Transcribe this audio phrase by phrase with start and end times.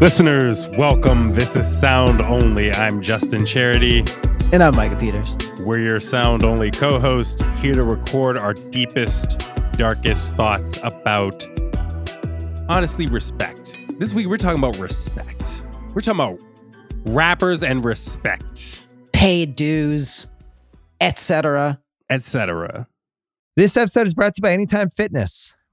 [0.00, 1.34] Listeners, welcome.
[1.34, 2.72] This is Sound Only.
[2.72, 4.02] I'm Justin Charity.
[4.50, 5.36] And I'm Micah Peters.
[5.62, 9.40] We're your Sound Only co host, here to record our deepest,
[9.72, 11.44] darkest thoughts about,
[12.66, 13.78] honestly, respect.
[13.98, 15.66] This week, we're talking about respect.
[15.94, 16.42] We're talking about
[17.04, 20.28] rappers and respect, Paid dues,
[21.02, 21.78] etc.
[22.08, 22.88] etc.
[23.54, 25.52] This episode is brought to you by Anytime Fitness.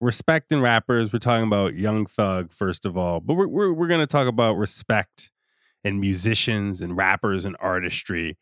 [0.00, 1.12] respect in rappers.
[1.12, 4.26] We're talking about Young Thug, first of all, but we're, we're, we're going to talk
[4.26, 5.30] about respect
[5.84, 8.38] and musicians and rappers and artistry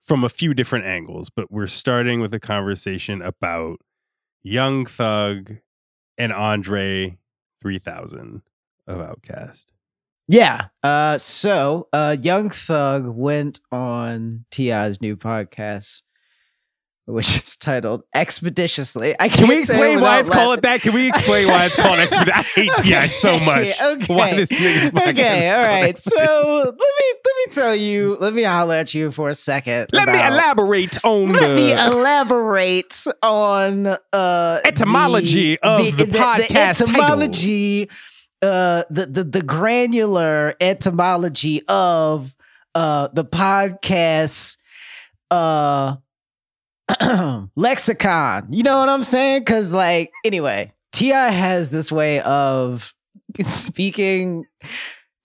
[0.00, 1.30] from a few different angles.
[1.30, 3.78] But we're starting with a conversation about
[4.42, 5.56] Young Thug
[6.18, 7.18] and Andre
[7.60, 8.42] 3000
[8.86, 9.66] of Outkast.
[10.28, 10.66] Yeah.
[10.82, 16.02] Uh, so uh, Young Thug went on T.I.'s new podcast
[17.06, 19.14] which is titled Expeditiously.
[19.18, 20.82] I Can we explain why it's called that?
[20.82, 22.32] Can we explain why it's called Expeditiously?
[22.32, 23.06] I hate T.I.
[23.08, 23.82] so much.
[23.82, 24.14] okay.
[24.14, 25.96] Why this Okay, all right.
[25.98, 29.88] So let me let me tell you, let me holler at you for a second.
[29.92, 36.12] Let me elaborate on let the me elaborate on uh etymology the, of the, the
[36.12, 37.90] podcast the etymology
[38.42, 42.34] uh the, the the granular etymology of
[42.74, 44.56] uh the podcast
[45.30, 45.96] uh
[47.56, 48.48] lexicon.
[48.50, 49.42] You know what I'm saying?
[49.42, 51.30] Because, like, anyway, T.I.
[51.30, 52.94] has this way of
[53.40, 54.46] speaking,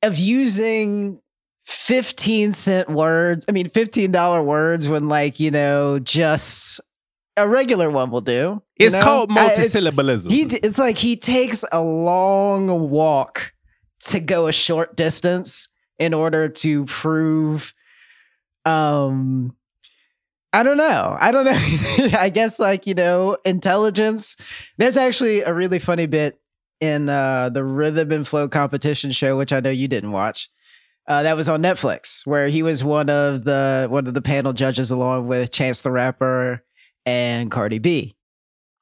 [0.03, 1.19] of using
[1.66, 3.45] 15 cent words.
[3.50, 6.79] I mean, $15 words when, like, you know, just
[7.35, 8.61] a regular one will do.
[8.77, 9.01] It's know?
[9.01, 10.31] called multisyllabalism.
[10.31, 13.53] It's, he, it's like he takes a long walk
[14.01, 15.69] to go a short distance
[16.00, 17.73] in order to prove
[18.66, 19.56] um
[20.53, 21.18] I don't know.
[21.19, 22.09] I don't know.
[22.18, 24.38] I guess like, you know, intelligence.
[24.78, 26.40] There's actually a really funny bit
[26.80, 30.50] in uh the Rhythm and Flow competition show, which I know you didn't watch.
[31.07, 34.53] Uh, that was on Netflix, where he was one of the one of the panel
[34.53, 36.63] judges along with Chance the Rapper
[37.06, 38.16] and Cardi B.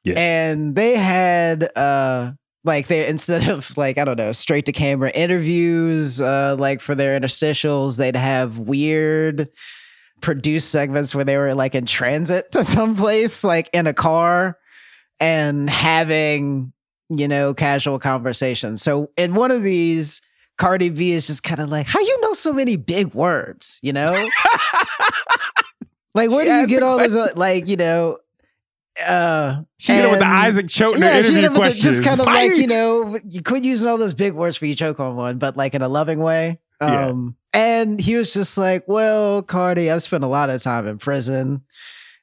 [0.04, 0.16] Yeah.
[0.18, 2.34] And they had uh
[2.64, 6.96] like they instead of like I don't know straight to camera interviews uh like for
[6.96, 9.50] their interstitials, they'd have weird
[10.26, 14.58] produced segments where they were like in transit to someplace, like in a car,
[15.20, 16.74] and having,
[17.10, 18.82] you know, casual conversations.
[18.82, 20.24] So in one of these,
[20.58, 23.94] Cardi B is just kind of like, how you know so many big words, you
[23.94, 24.12] know?
[26.16, 28.18] like, where She do you get all this, uh, like, you know,
[29.06, 31.84] uh, she did it with the Isaac Chotiner yeah, interview it the- questions.
[31.84, 34.74] just kind of like you know, you quit using all those big words for you
[34.74, 36.60] choke on one, but like in a loving way.
[36.80, 40.98] Um, and he was just like, "Well, Cardi, I've spent a lot of time in
[41.00, 41.64] prison,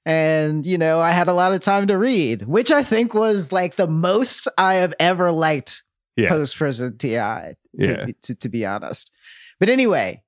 [0.07, 3.51] and you know, I had a lot of time to read, which I think was
[3.51, 5.83] like the most I have ever liked
[6.17, 6.29] Yeah.
[6.29, 7.09] post prison Ti.
[7.09, 8.07] To, Yeah.
[8.23, 9.11] to to be honest,
[9.59, 10.23] but anyway,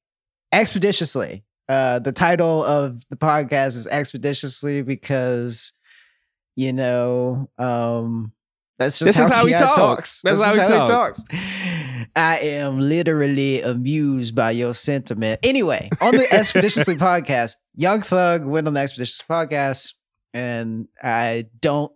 [0.52, 1.44] expeditiously.
[1.68, 5.72] Uh, the title of the podcast is expeditiously because
[6.56, 8.32] you know, um,
[8.78, 9.58] that's just This how, is how he T.I.
[9.74, 10.20] talks.
[10.22, 11.24] That's how how he talks.
[12.14, 15.40] I am literally amused by your sentiment.
[15.42, 19.92] Anyway, on the Expeditiously podcast, Young Thug went on the Expeditiously podcast,
[20.32, 21.92] and I don't,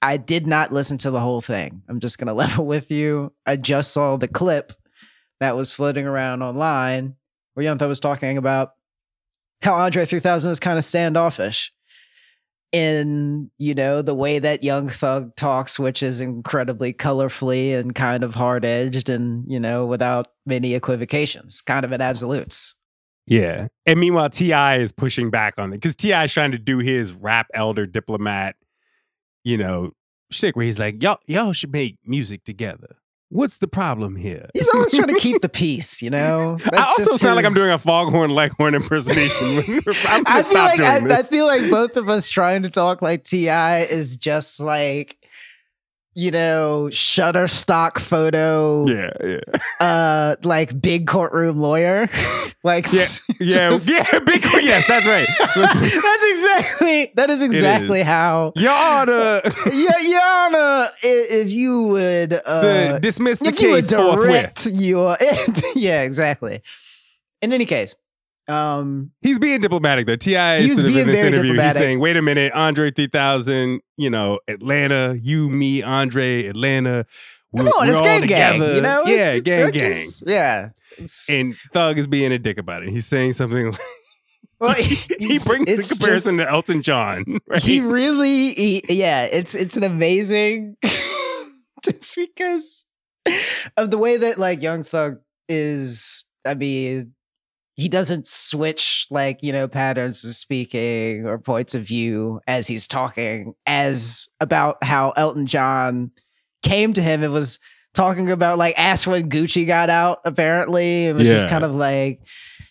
[0.00, 1.82] I did not listen to the whole thing.
[1.88, 3.32] I'm just gonna level with you.
[3.46, 4.72] I just saw the clip
[5.40, 7.16] that was floating around online
[7.54, 8.70] where Young Thug was talking about
[9.62, 11.72] how Andre 3000 is kind of standoffish
[12.72, 18.22] in you know the way that young thug talks which is incredibly colorfully and kind
[18.22, 22.76] of hard edged and you know without many equivocations kind of at absolutes
[23.26, 23.68] Yeah.
[23.84, 24.78] And meanwhile, T.I.
[24.78, 26.24] is pushing back on it because T.I.
[26.24, 28.56] is trying to do his rap elder diplomat,
[29.44, 29.90] you know,
[30.30, 32.96] shtick where he's like, y'all, y'all should make music together.
[33.30, 34.48] What's the problem here?
[34.54, 36.56] He's always trying to keep the peace, you know.
[36.72, 39.58] I also just sound like I'm doing a foghorn leghorn impersonation.
[40.06, 43.24] I'm I feel like I, I feel like both of us trying to talk like
[43.24, 45.17] Ti is just like
[46.18, 52.08] you know Shutterstock photo, yeah, yeah, uh, like big courtroom lawyer,
[52.64, 53.06] like yeah,
[53.40, 54.18] yeah, just- yeah.
[54.18, 55.28] Big, yes, that's right.
[55.38, 58.52] That's exactly that is exactly how.
[58.56, 59.40] Your Honor,
[59.72, 62.60] Yeah, Your Honor, if you would uh,
[62.94, 64.26] the, dismiss the if you would case forthwith.
[64.28, 65.16] direct your
[65.76, 66.62] yeah, exactly.
[67.40, 67.94] In any case,
[68.48, 70.16] um, He's being diplomatic though.
[70.16, 71.76] Ti was sort of being in this very interview, diplomatic.
[71.76, 77.04] he's saying, "Wait a minute, Andre 3000, you know, Atlanta, you, me, Andre, Atlanta,
[77.52, 79.02] we're, come on, it's gang gang, you know?
[79.06, 80.68] yeah, It's- it's gang, like gang." it's- yeah.
[80.96, 82.88] It's, And Thug is being a dick about it.
[82.88, 83.70] He's saying something.
[83.72, 83.80] Like,
[84.58, 84.96] well, he
[85.46, 87.24] brings it's the comparison just- to Elton John.
[87.46, 87.62] Right?
[87.62, 90.76] He really, he, yeah, it's it's an amazing,
[91.84, 92.86] just because
[93.76, 95.18] of the way that like Young Thug
[95.48, 96.24] is.
[96.44, 97.14] I mean,
[97.78, 102.88] he doesn't switch like you know patterns of speaking or points of view as he's
[102.88, 106.10] talking, as about how Elton John
[106.64, 107.60] came to him and was
[107.94, 110.18] talking about like ask when Gucci got out.
[110.24, 112.20] Apparently, it was just kind of like.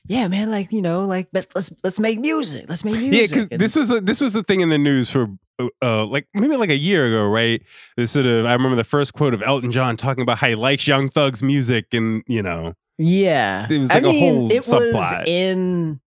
[0.10, 2.70] Yeah, man, like you know, like but let's let's make music.
[2.70, 3.12] Let's make music.
[3.14, 5.28] Yeah, because this was a, this was the thing in the news for
[5.60, 7.62] uh, uh, like maybe like a year ago, right?
[7.98, 10.56] This sort of I remember the first quote of Elton John talking about how he
[10.56, 14.52] likes Young Thug's music, and you know, Yeah, It was I like a mean, whole
[14.52, 16.00] it was in.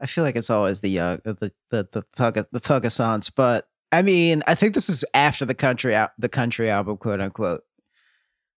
[0.00, 4.02] I feel like it's always the young, the the the thug the thugassance, but I
[4.02, 7.62] mean, I think this is after the country out the country album, quote unquote.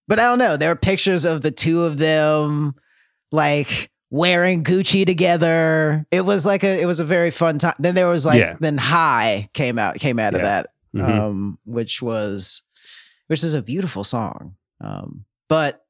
[0.08, 0.56] But I don't know.
[0.58, 2.76] There are pictures of the two of them,
[3.32, 6.06] like wearing Gucci together.
[6.12, 7.76] It was like a it was a very fun time.
[7.80, 8.56] Then there was like Yeah.
[8.60, 10.46] then High came out came out of Yeah.
[10.46, 11.10] that Mhm.
[11.20, 12.64] um, which was
[13.28, 14.56] which is a beautiful song.
[14.82, 15.84] Um, but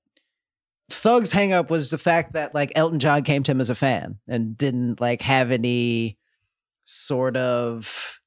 [0.90, 4.20] Thug's hangup was the fact that like Elton John came to him as a fan
[4.28, 6.18] and didn't like have any
[6.86, 8.18] sort of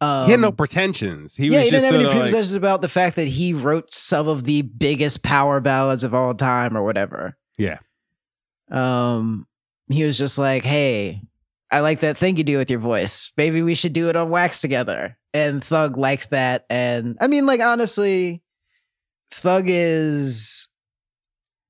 [0.00, 1.34] um, he had no pretensions.
[1.34, 3.92] He yeah, was he didn't have any like, pretensions about the fact that he wrote
[3.92, 7.36] some of the biggest power ballads of all time or whatever.
[7.56, 7.78] Yeah.
[8.70, 9.46] Um,
[9.88, 11.22] he was just like, "Hey,
[11.72, 13.32] I like that thing you do with your voice.
[13.36, 17.46] Maybe we should do it on wax together." And Thug liked that, and I mean,
[17.46, 18.42] like honestly,
[19.30, 20.57] Thug is,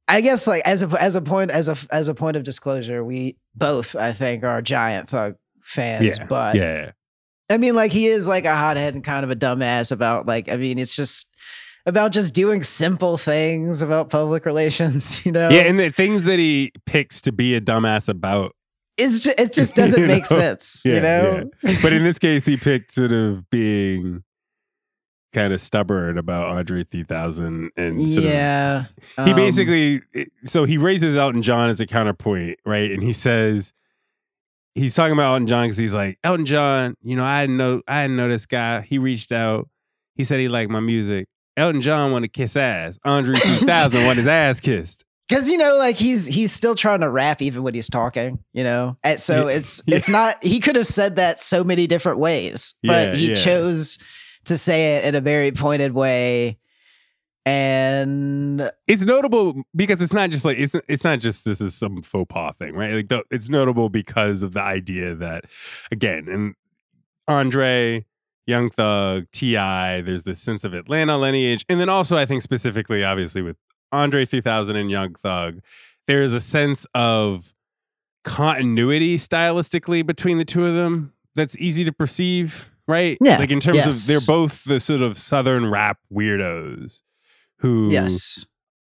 [0.09, 3.05] I guess, like as a as a point as a as a point of disclosure,
[3.05, 6.93] we both I think are giant Thug fans, yeah, but yeah,
[7.51, 10.49] I mean, like he is like a hothead and kind of a dumbass about like
[10.49, 11.35] I mean, it's just
[11.87, 15.49] about just doing simple things about public relations, you know?
[15.51, 18.55] yeah, and the things that he picks to be a dumbass about.
[18.99, 20.37] it's just, it just doesn't make know?
[20.37, 21.51] sense, Yeah, you know?
[21.83, 24.23] But in this case, he picked sort of being
[25.33, 28.85] kind of stubborn about Andre 3000 and sort of yeah,
[29.25, 30.01] he um, basically
[30.45, 32.91] so he raises Elton John as a counterpoint, right?
[32.91, 33.73] And he says
[34.75, 36.95] he's talking about Elton John because he's like Elton John.
[37.03, 38.81] You know, I didn't know I didn't know this guy.
[38.83, 39.69] He reached out.
[40.15, 41.27] He said he liked my music.
[41.57, 42.99] Elton John wanted to kiss ass.
[43.05, 45.05] Andre 3000 wanted his ass kissed.
[45.29, 48.65] because you know, like he's he's still trying to rap even when he's talking, you
[48.65, 48.97] know.
[49.03, 49.97] And so Yeah, it's yeah.
[49.97, 50.43] it's not.
[50.43, 53.35] He could have said that so many different ways, but Yeah, he yeah.
[53.35, 53.99] chose
[54.49, 56.59] to say it in a very pointed way.
[57.47, 62.03] And It's notable because it's not just like it's it's not just this is some
[62.03, 62.93] faux pas thing, right?
[62.93, 65.47] Like the, it's notable because of the idea that
[65.91, 66.55] again, and
[67.27, 68.05] Andre,
[68.47, 73.03] Young Thug, Ti, there's this sense of Atlanta lineage, and then also I think specifically,
[73.03, 73.57] obviously with
[73.93, 75.61] Andre 3000 and Young Thug,
[76.07, 77.55] there is a sense of
[78.25, 83.19] continuity stylistically between the two of them that's easy to perceive, right?
[83.23, 84.03] Yeah, like in terms yes.
[84.03, 87.03] of they're both the sort of southern rap weirdos
[87.59, 88.47] who yes,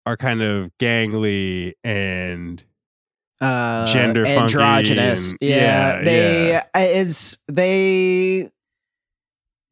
[0.05, 2.63] are kind of gangly and
[3.41, 5.31] uh, Gender funky androgynous.
[5.31, 6.63] and- yeah, yeah, they yeah.
[6.75, 8.51] It's they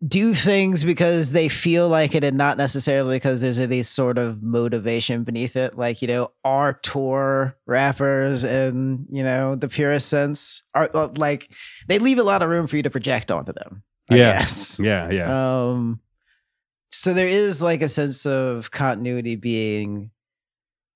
[0.07, 4.43] do things because they feel like it, and not necessarily because there's any sort of
[4.43, 5.79] motivation beneath it.
[5.79, 11.49] Like you know, auteur rappers, in you know the purest sense, are like
[11.89, 13.83] they leave a lot of room for you to project onto them.
[14.11, 14.39] I Yeah.
[14.41, 14.79] guess.
[14.83, 15.63] yeah, yeah.
[15.69, 16.01] Um,
[16.91, 20.11] so there is like a sense of continuity being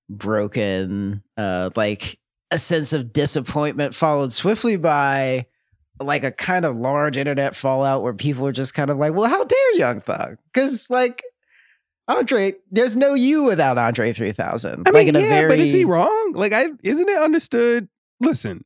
[0.09, 2.17] broken, uh, like
[2.51, 5.45] a sense of disappointment followed swiftly by
[5.99, 9.29] like a kind of large internet fallout where people are just kind of like, well,
[9.29, 10.37] how dare Young Thug?
[10.51, 11.21] Because like
[12.07, 14.87] Andre, there's no you without Andre 3000.
[14.87, 16.31] I like mean, a yeah, very but is he wrong?
[16.33, 17.87] Like, I isn't it understood?
[18.19, 18.63] Listen,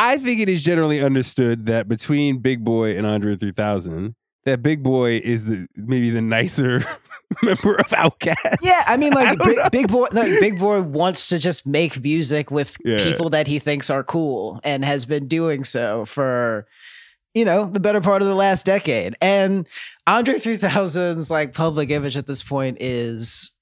[0.00, 4.14] I think it is generally understood that between Big Boi and Andre 3000,
[4.44, 6.84] that Big Boi is the maybe the nicer
[7.42, 8.58] member of Outkast.
[8.62, 12.00] Yeah, I mean, like I big, Big Boi, like Big Boi wants to just make
[12.02, 12.98] music with Yeah.
[12.98, 16.68] people that he thinks are cool, and has been doing so for,
[17.34, 19.16] you know, the better part of the last decade.
[19.20, 19.66] And
[20.06, 23.52] Andre 3000's like public image at this point is,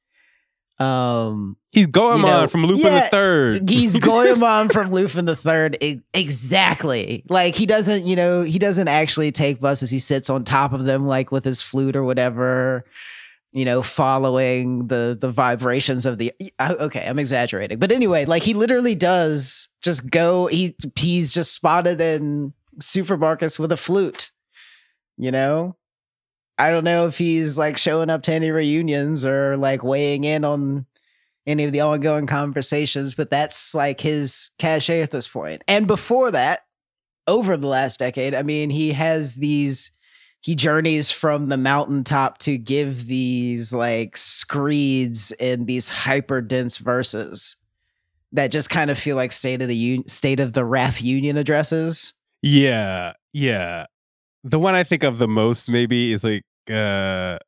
[0.78, 3.68] um, He's Goemon You know, from Lupin yeah, the Third.
[3.68, 5.76] he's Goemon from Lupin the Third.
[6.14, 7.23] Exactly.
[7.28, 9.90] Like he doesn't, you know, he doesn't actually take buses.
[9.90, 12.85] He sits on top of them, like with his flute or whatever.
[13.52, 16.33] You know, following the the vibrations of the.
[16.61, 20.47] Okay, I'm exaggerating, but anyway, like he literally does just go.
[20.47, 24.30] He he's just spotted in supermarkets with a flute.
[25.16, 25.76] You know,
[26.59, 30.45] I don't know if he's like showing up to any reunions or like weighing in
[30.45, 30.87] on
[31.47, 35.63] any of the ongoing conversations, but that's like his cachet at this point.
[35.69, 36.61] And before that,
[37.27, 39.93] over the last decade, I mean, he has these,
[40.41, 47.57] he journeys from the mountaintop to give these like screeds in these hyper dense verses
[48.33, 51.37] that just kind of feel like state of the un- state of the rap union
[51.37, 52.15] addresses.
[52.43, 53.87] Yeah, yeah.
[54.49, 57.38] The one I think of the most maybe is like uh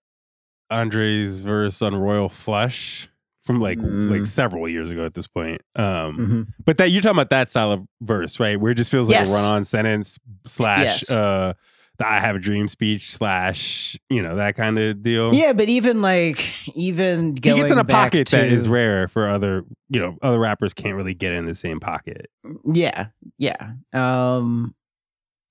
[0.70, 3.08] Andre's verse on Royal Flush
[3.44, 4.10] from like Mm.
[4.10, 5.62] like several years ago at this point.
[5.76, 5.84] Um
[6.18, 6.42] Mm-hmm.
[6.64, 8.60] but that you're talking about that style of verse, right?
[8.60, 9.30] Where it just feels like Yes.
[9.30, 11.10] a run-on sentence slash Yes.
[11.10, 11.52] uh
[11.98, 15.34] the I have a dream speech slash, you know, that kind of deal.
[15.34, 16.44] Yeah, but even like
[16.76, 20.38] even He gets in a pocket to, that is rare for other, you know, other
[20.38, 22.30] rappers can't really get in the same pocket.
[22.72, 23.06] Yeah,
[23.38, 23.72] yeah.
[23.94, 24.74] Um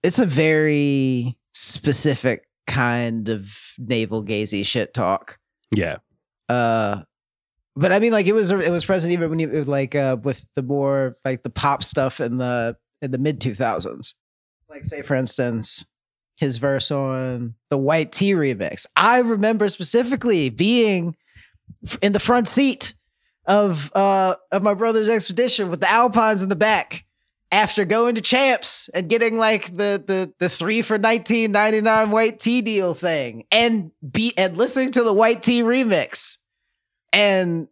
[0.08, 5.38] it's a very specific kind of navel gazy shit talk.
[5.76, 5.98] Yeah.
[6.48, 7.02] Uh
[7.76, 10.48] but I mean like it was it was present even when you like uh with
[10.56, 14.14] the more like the pop stuff in the in the mid 2000s.
[14.70, 15.86] Like say for instance
[16.38, 18.86] his verse on the White Tee remix.
[18.96, 21.18] I remember specifically being
[22.02, 22.96] in the front seat
[23.46, 27.04] of uh of my brother's expedition with the Alpines in the back
[27.52, 32.62] after going to champs and getting like the the the three for 1999 white tee
[32.62, 36.38] deal thing and be and listening to the white tee remix.
[37.14, 37.68] And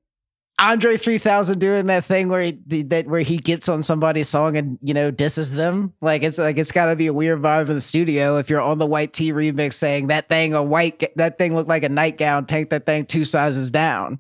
[0.58, 4.80] Andre 3000 doing that thing where he that where he gets on somebody's song and
[4.82, 5.94] you know disses them.
[6.00, 8.62] Like it's like it's got to be a weird vibe in the studio if you're
[8.62, 11.90] on the white tee remix saying that thing a white that thing looked like a
[11.90, 14.20] nightgown take that thing two sizes down.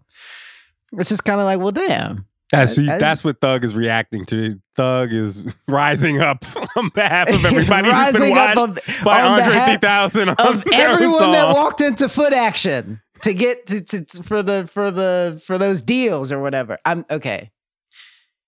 [0.97, 3.63] It's just kind of like well damn That's, so you- I- I- that's what Thug
[3.65, 4.59] is reacting to.
[4.75, 6.45] Thug is rising up
[6.77, 11.31] on behalf of everybody who's been watched on- by on Andre 3000 on of everyone
[11.31, 15.81] that walked into foot action to get to, to, for the for the for those
[15.81, 16.77] deals or whatever.
[16.85, 17.51] I'm okay.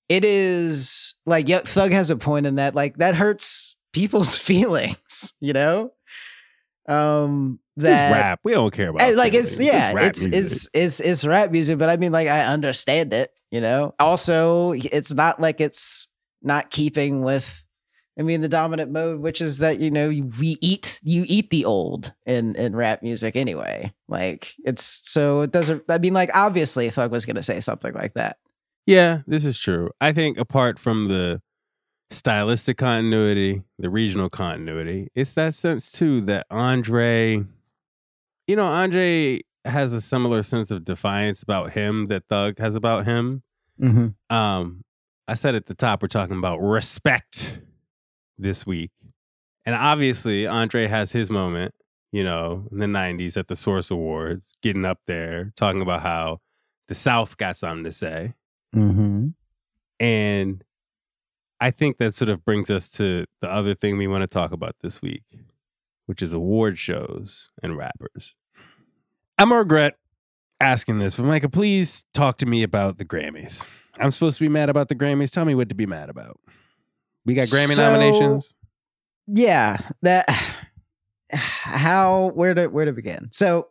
[0.10, 2.76] It is like yeah, Thug has a point in that.
[2.76, 5.92] Like that hurts people's feelings, you know.
[6.88, 8.40] Um, It's that rap.
[8.44, 11.78] We don't care about Hey, like it's yeah, rap it's it's it's it's rap music,
[11.78, 13.94] but I mean like I understand it, you know.
[14.00, 16.08] Also, it's not like it's
[16.42, 17.66] not keeping with
[18.20, 21.66] I mean the dominant mode, which is that you know we eat you eat the
[21.66, 23.94] old in in rap music anyway.
[24.08, 25.84] Like it's so it doesn't.
[25.88, 28.38] I mean like obviously Thug was gonna say something like that.
[28.86, 29.92] Yeah, this is true.
[30.02, 31.42] I think apart from the
[32.10, 37.44] stylistic continuity, the regional continuity, it's that sense too that Andre,
[38.48, 43.06] you know, Andre has a similar sense of defiance about him that Thug has about
[43.06, 43.44] him.
[43.82, 44.36] Mm-hmm.
[44.36, 44.84] Um,
[45.28, 47.62] I said at the top, we're talking about respect
[48.38, 48.92] this week.
[49.66, 51.76] And obviously, Andre has his moment,
[52.12, 56.40] you know, in the 90s at the Source Awards, getting up there, talking about how
[56.88, 58.34] the South got something to say.
[58.76, 59.28] Mm-hmm.
[60.00, 60.64] And
[61.60, 64.52] I think that sort of brings us to the other thing we want to talk
[64.52, 65.24] about this week,
[66.06, 68.36] which is award shows and rappers.
[69.38, 69.98] I'm gonna regret
[70.60, 73.64] asking this, but Micah, please talk to me about the Grammys.
[74.00, 75.32] I'm supposed to be mad about the Grammys.
[75.32, 76.40] Tell me what to be mad about.
[77.26, 78.54] We got Grammy So- nominations.
[79.28, 80.26] yeah that
[81.34, 83.68] how where to where to begin so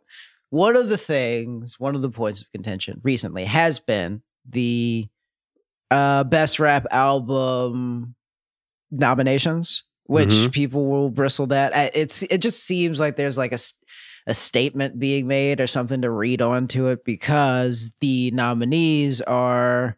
[0.51, 5.07] one of the things one of the points of contention recently has been the
[5.89, 8.13] uh best rap album
[8.91, 10.51] nominations which Mhm.
[10.51, 13.79] people will bristle at it's it just seems like there's like a s-
[14.27, 19.97] a statement being made or something to read onto it because the nominees are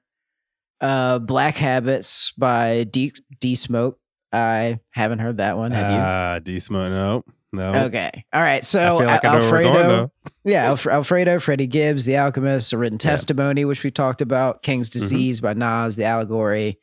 [0.81, 3.99] uh black habits by d d smoke
[4.31, 5.71] I haven't heard that one.
[5.71, 5.97] Have you?
[5.97, 6.91] Ah, D Smoke.
[6.91, 7.85] No, no.
[7.85, 8.11] Okay.
[8.31, 8.63] All right.
[8.63, 10.11] So like I Al- know where we're going, Alfredo,
[10.43, 13.09] yeah, Alf- Alfredo, Freddie Gibbs, The Alchemist, A Written Yeah.
[13.09, 14.93] Testimony, which we talked about, King's Mhm.
[14.93, 16.77] Disease by Nas, The Allegory,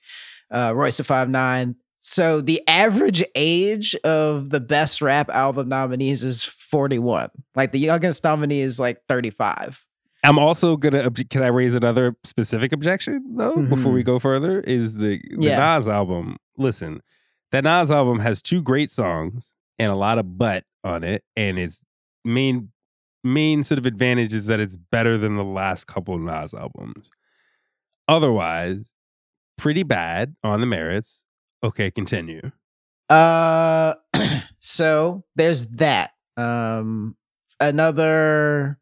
[0.50, 1.76] uh, Royce the Five Nine,
[2.08, 7.30] so the average age of the best rap album nominees is 41.
[7.56, 9.84] Like the youngest nominee is like 35.
[10.22, 11.10] I'm also gonna.
[11.10, 14.06] Can I raise another specific objection though before we mm-hmm.
[14.06, 14.60] go further?
[14.60, 15.76] Is the the Yeah.
[15.76, 16.36] Nas album?
[16.56, 17.02] Listen,
[17.50, 21.58] that Nas album has two great songs and a lot of butt on it, and
[21.58, 21.84] its
[22.24, 22.70] main
[23.24, 27.10] main sort of advantage is that it's better than the last couple Nas albums.
[28.06, 28.94] Otherwise,
[29.58, 31.25] pretty bad on the merits.
[31.66, 32.52] Okay, continue.
[33.08, 33.94] Uh
[34.60, 36.12] so there's that.
[36.36, 37.16] Um
[37.58, 38.78] another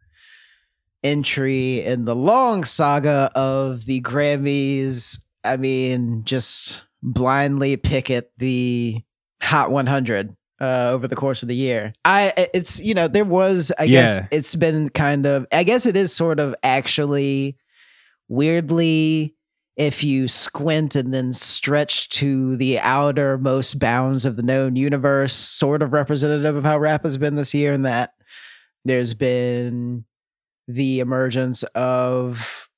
[1.02, 5.18] entry in the long saga of the Grammys.
[5.44, 9.02] I mean, just blindly pick at the
[9.42, 11.92] Hot 100 uh, over the course of the year.
[12.04, 15.96] I it's you know there was I guess it's been kind of I guess it
[15.96, 17.56] is sort of actually
[18.28, 19.33] weirdly
[19.76, 25.82] if you squint and then stretch to the outermost bounds of the known universe, sort
[25.82, 28.12] of representative of how rap has been this year, and that
[28.84, 30.04] there's been
[30.68, 32.68] the emergence of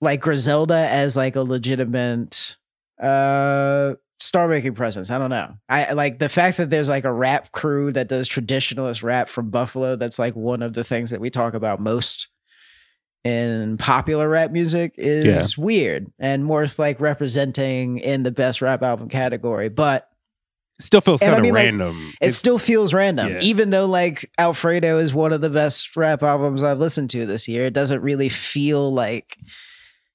[0.00, 2.56] like Griselda as like a legitimate
[3.00, 5.10] uh star making presence.
[5.10, 5.54] I don't know.
[5.68, 9.28] I I like the fact that there's like a rap crew that does traditionalist rap
[9.28, 9.96] from Buffalo.
[9.96, 12.28] That's like one of the things that we talk about most
[13.24, 19.08] in popular rap music is weird and worth like representing in the best rap album
[19.08, 19.68] category.
[19.68, 20.08] But
[20.78, 22.08] It still feels kind I of mean, like, random.
[22.20, 23.38] it It's- still feels random, Yeah.
[23.40, 27.46] even though like Alfredo is one of the best rap albums I've listened to this
[27.46, 27.64] year.
[27.66, 29.36] It doesn't really feel like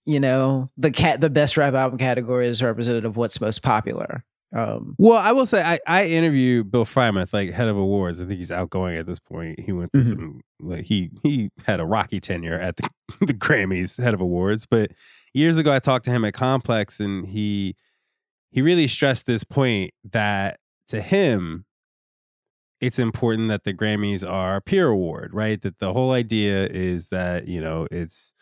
[0.06, 4.24] you know the cat the best rap album category is representative of what's most popular.
[4.56, 8.22] Um, Well, I will say I, I interviewed Bill Freimuth, like head of awards.
[8.22, 9.60] I think he's outgoing at this point.
[9.60, 10.10] He went to Mhm.
[10.10, 12.90] some like he he had a rocky tenure at the,
[13.26, 14.66] the Grammys, head of awards.
[14.66, 14.92] But
[15.34, 17.76] years ago, I talked to him at Complex, and he
[18.52, 21.66] he really stressed this point that to him,
[22.80, 25.62] it's important that the Grammys are a peer award, right?
[25.62, 28.34] That the whole idea is that you know it's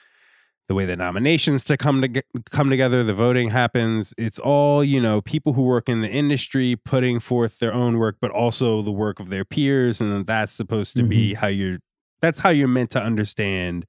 [0.67, 4.13] the way the nominations to come to come together, the voting happens.
[4.17, 8.17] It's all you know, people who work in the industry putting forth their own work,
[8.19, 11.41] but also the work of their peers, and that's supposed to be mm-hmm.
[11.41, 11.79] how you're.
[12.21, 13.85] That's how you're meant to understand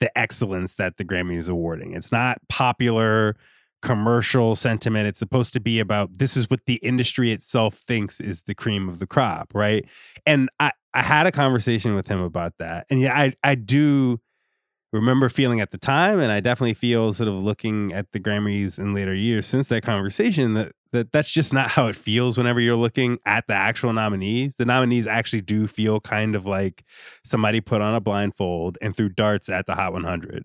[0.00, 1.92] the excellence that the Grammy is awarding.
[1.92, 3.36] It's not popular
[3.82, 5.06] commercial sentiment.
[5.06, 8.88] It's supposed to be about this is what the industry itself thinks is the cream
[8.88, 9.86] of the crop, right?
[10.26, 14.20] And I I had a conversation with him about that, and yeah, I I do
[14.92, 18.78] remember feeling at the time and i definitely feel sort of looking at the grammys
[18.78, 22.58] in later years since that conversation that, that that's just not how it feels whenever
[22.60, 26.84] you're looking at the actual nominees the nominees actually do feel kind of like
[27.24, 30.44] somebody put on a blindfold and threw darts at the hot 100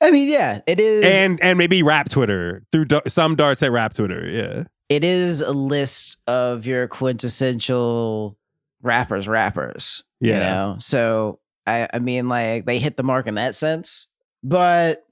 [0.00, 1.04] I mean, yeah, it is.
[1.04, 5.40] and and maybe rap twitter threw da- some darts at rap twitter yeah it is
[5.40, 8.36] a list of your quintessential
[8.82, 10.04] rappers, rappers.
[10.20, 10.38] You Yeah.
[10.40, 14.08] know, so I, I mean, like they hit the mark in that sense,
[14.42, 15.06] but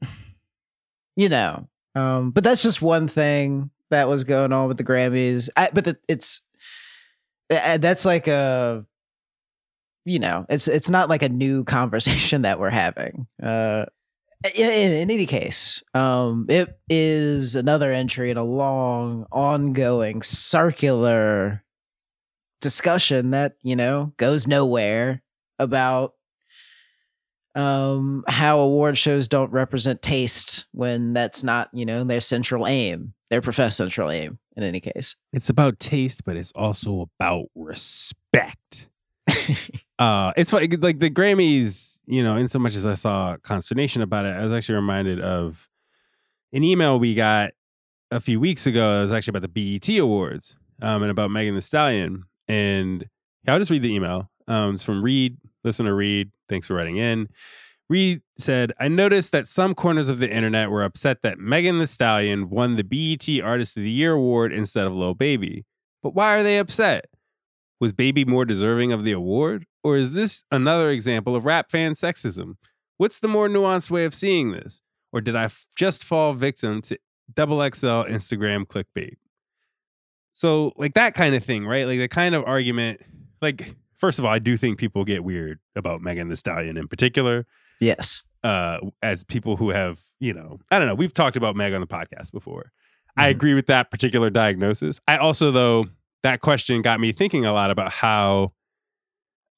[1.16, 5.48] you know, um, but that's just one thing that was going on with the Grammys.
[5.56, 6.42] I, but the, it's
[7.48, 8.84] that's like a,
[10.04, 13.26] you know, it's it's not like a new conversation that we're having.
[13.42, 13.86] Uh,
[14.56, 21.62] in, in, in any case, um, it is another entry in a long, ongoing, circular
[22.60, 25.22] discussion that you know goes nowhere
[25.58, 26.14] about
[27.56, 33.12] um how award shows don't represent taste when that's not you know their central aim
[33.28, 35.16] their professed central aim in any case.
[35.32, 38.88] It's about taste but it's also about respect.
[39.98, 44.00] Uh it's funny like the grammys you know in so much as i saw consternation
[44.00, 45.68] about it i was actually reminded of
[46.54, 47.50] an email we got
[48.10, 51.54] a few weeks ago it was actually about the bet awards um and about Megan
[51.54, 52.24] Thee Stallion.
[52.48, 53.04] And
[53.44, 54.30] yeah, i'll just read the email.
[54.48, 57.28] Um it's from reed listener reed thanks for writing in
[57.90, 61.86] Reed said, I noticed that some corners of the internet were upset that Megan Thee
[61.86, 65.66] Stallion won the BET Artist of the Year award instead of Lil Baby.
[66.00, 67.06] But why are they upset?
[67.80, 69.66] Was Baby more deserving of the award?
[69.82, 72.54] Or is this another example of rap fan sexism?
[72.96, 74.82] What's the more nuanced way of seeing this?
[75.12, 76.98] Or did I f- just fall victim to
[77.34, 79.16] double XL Instagram clickbait?
[80.32, 81.88] So, like that kind of thing, right?
[81.88, 83.00] Like the kind of argument,
[83.42, 86.88] like, first of all, I do think people get weird about Megan Thee Stallion in
[86.88, 87.46] particular
[87.80, 88.22] yes.
[88.42, 91.80] uh as people who have you know i don't know we've talked about meg on
[91.80, 92.72] the podcast before.
[93.16, 93.30] I Mhm.
[93.30, 95.00] agree with that particular diagnosis.
[95.08, 95.86] I also though
[96.22, 98.52] that question got me thinking a lot about how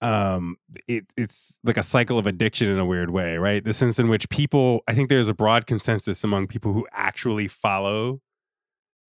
[0.01, 0.57] um
[0.89, 3.63] it, it's like a cycle of addiction in a weird way right?
[3.65, 7.47] The sense in which people i think there's a broad consensus among people who actually
[7.49, 8.21] follow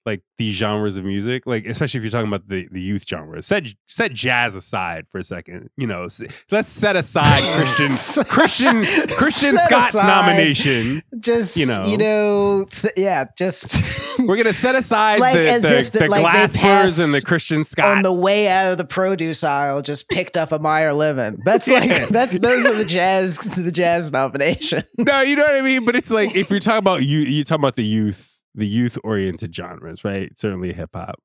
[0.05, 3.45] like these genres of music, like especially if you're talking about the, the youth genres.
[3.45, 5.69] Set set jazz aside for a second.
[5.77, 6.07] You know,
[6.51, 7.41] let's set aside
[7.77, 11.03] Christian Christian Christian Set Scott's aside- nomination.
[11.19, 11.85] Just You know.
[11.85, 15.99] you know, th- yeah, just We're gonna set aside Like the, as the, if that,
[15.99, 19.81] the like, Glaspers and the Christian Scotts on the way out of the produce aisle,
[19.81, 21.41] just picked up a Meyer Lemon.
[21.45, 24.83] That's like that's those are the jazz the jazz nominations.
[24.97, 25.85] No, you know what I mean.
[25.85, 28.97] But it's like if you're talking about you, you talk about the youth, the youth
[29.03, 30.37] oriented genres, right?
[30.37, 31.19] Certainly hip hop.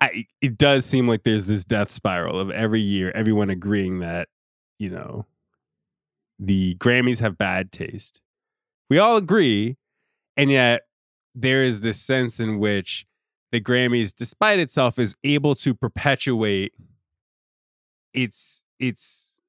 [0.00, 4.28] I it does seem like there's this death spiral of every year, everyone agreeing that
[4.78, 5.26] you know
[6.38, 8.20] the Grammys have bad taste.
[8.90, 9.76] We all agree,
[10.36, 10.82] and yet
[11.34, 13.06] there is this sense in which
[13.52, 16.72] the Grammys, despite itself, is able to perpetuate
[18.12, 19.41] its its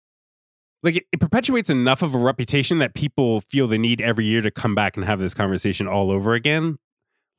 [0.84, 4.41] like it, it perpetuates enough of a reputation that people feel the need every year
[4.41, 6.78] to come back and have this conversation all over again.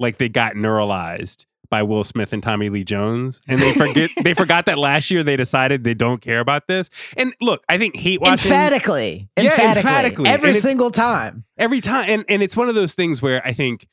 [0.01, 4.35] Like they got neuralized by Will Smith and Tommy Lee Jones and they forget they
[4.35, 6.91] forgot that last year they decided they don't care about this.
[7.17, 10.29] And look I think hate watching emphatically, Yeah, emphatically, emphatically.
[10.31, 11.45] every single time.
[11.57, 12.07] every time.
[12.09, 13.87] And, and it's one of those things where I think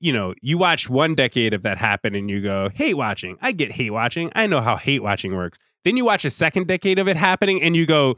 [0.00, 3.36] you know you watch one decade of that happen and you go hate watching.
[3.42, 4.32] I get hate watching.
[4.34, 5.58] I know how hate watching works.
[5.84, 8.16] Then you watch a second decade of it happening and you go "Wait,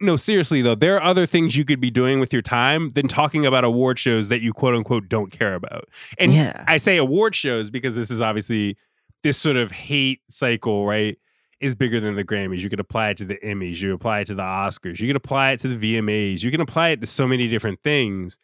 [0.00, 3.08] no seriously though there are other things you could be doing with your time than
[3.08, 6.96] talking about award shows that you quote unquote don't care about and yeah, I say
[6.96, 8.76] award shows because this is obviously
[9.22, 11.18] this sort of hate cycle, right?
[11.60, 12.60] Is bigger than the Grammys.
[12.60, 15.16] You could apply it to the Emmys, you apply it to the Oscars, you can
[15.16, 18.38] apply it to the VMAs, you can apply it to so many different things.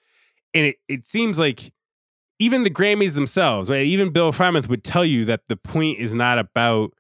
[0.53, 1.73] And it, it seems like
[2.41, 3.87] even the Grammys themselves, right?
[3.87, 6.93] Even Bill Freimuth would tell you that the point is not about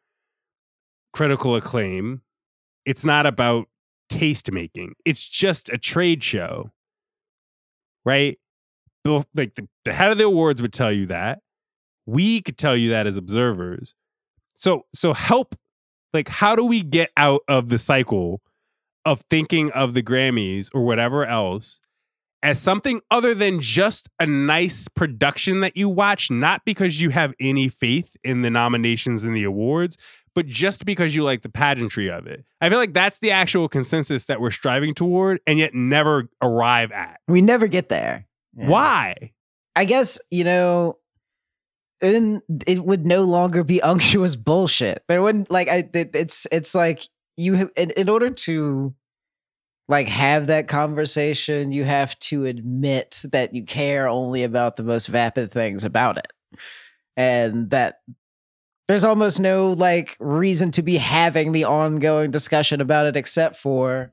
[1.12, 2.22] critical acclaim.
[2.84, 3.66] It's not about
[4.08, 4.94] taste making.
[5.04, 6.70] It's just a trade show.
[8.04, 8.38] Right?
[9.04, 11.40] Like the, the head of the awards would tell you that.
[12.06, 13.94] We could tell you that as observers.
[14.54, 15.56] So so help
[16.12, 18.40] like how do we get out of the cycle
[19.04, 21.80] of thinking of the Grammys or whatever else
[22.44, 27.32] as something other than just a nice production that you watch, not because you have
[27.40, 29.96] any faith in the nominations and the awards,
[30.34, 32.44] but just because you like the pageantry of it.
[32.60, 36.92] I feel like that's the actual consensus that we're striving toward and yet never arrive
[36.92, 37.20] at.
[37.28, 38.26] we never get there.
[38.56, 38.68] Yeah.
[38.68, 39.32] Why?
[39.76, 40.98] I guess you know,
[42.00, 45.02] then it would no longer be unctuous bullshit.
[45.08, 45.88] There wouldn't like I.
[45.92, 47.02] It, it's it's like
[47.36, 48.94] you have in, in order to
[49.88, 55.06] like have that conversation, you have to admit that you care only about the most
[55.06, 56.32] vapid things about it,
[57.16, 57.98] and that
[58.88, 64.12] there's almost no like reason to be having the ongoing discussion about it except for.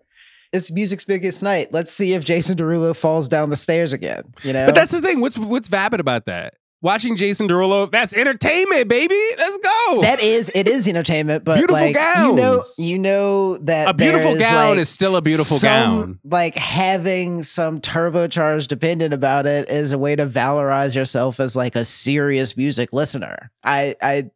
[0.53, 1.71] It's music's biggest night.
[1.71, 4.33] Let's see if Jason Derulo falls down the stairs again.
[4.43, 5.21] You know, But that's the thing.
[5.21, 6.55] What's what's vapid about that?
[6.83, 9.15] Watching Jason Derulo, that's entertainment, baby.
[9.37, 10.01] Let's go.
[10.01, 12.75] that is it is entertainment, but Beautiful like, You know, gowns.
[12.79, 16.19] you know that a beautiful is, gown like, is still a beautiful some- gown.
[16.25, 21.75] Like having some turbocharged opinion about it is a way to valorize yourself as like
[21.75, 23.51] a serious music listener.
[23.63, 24.31] I I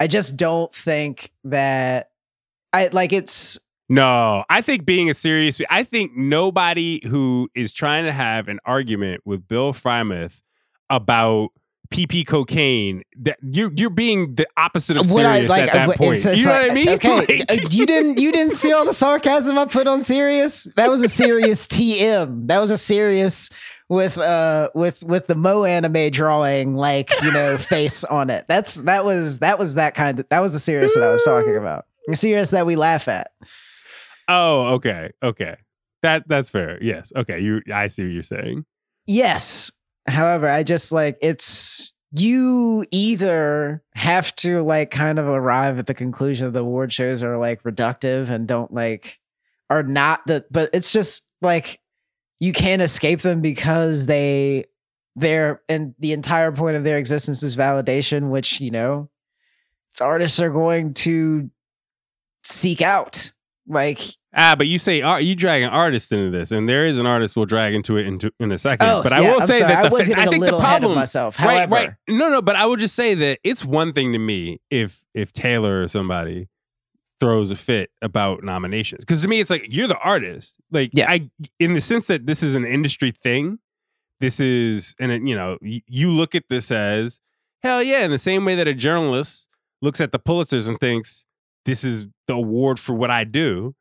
[0.00, 2.10] I just don't think that
[2.72, 8.04] I like it's No, I think being a serious, I think nobody who is trying
[8.04, 10.42] to have an argument with Bill Freimuth
[10.90, 11.48] about
[11.90, 15.60] PP cocaine, that you're you're being the opposite of what I serious like.
[15.62, 16.26] at that it's- point.
[16.26, 16.88] it's you know what I mean?
[16.88, 20.64] Okay, Like- uh, you didn't you didn't see all the sarcasm I put on serious.
[20.76, 22.48] That was a serious TM.
[22.48, 23.50] That was a serious
[23.88, 28.44] with uh with with the Mo anime drawing like you know face on it.
[28.48, 31.22] That's that was that was that kind of that was the serious that I was
[31.22, 31.86] talking about.
[32.06, 33.32] The serious that we laugh at.
[34.28, 35.56] oh, okay, okay,
[36.02, 36.82] that that's fair.
[36.82, 37.40] Yes, okay.
[37.40, 38.64] You, I see what you're saying.
[39.06, 39.70] Yes.
[40.08, 45.94] However, I just like it's you either have to like kind of arrive at the
[45.94, 49.18] conclusion of the award shows are like reductive and don't like
[49.68, 51.80] are not the but it's just like
[52.38, 54.66] you can't escape them because they
[55.14, 59.08] they're and the entire point of their existence is validation, which, you know,
[60.00, 61.50] artists are going to
[62.44, 63.32] seek out.
[63.68, 64.00] Like
[64.38, 67.06] Ah, but you say art, you drag an artist into this, and there is an
[67.06, 68.86] artist we'll drag into it into, in a second.
[68.86, 70.58] oh, but I yeah, will I'm say sorry, that the I fa- I think the
[70.60, 71.38] problem, myself.
[71.40, 74.60] right, right, no, no, but I would just say that it's one thing to me
[74.70, 76.48] if if Taylor or somebody
[77.20, 81.10] throws a fit about nominations because to me it's like you're the artist, like Yeah.
[81.10, 83.58] I in the sense that this is an industry thing.
[84.20, 87.20] This is and it, you know y- you look at this as
[87.62, 89.48] hell yeah in the same way that a journalist
[89.82, 91.26] looks at the Pulitzers and thinks
[91.64, 93.74] this is the award for what I do.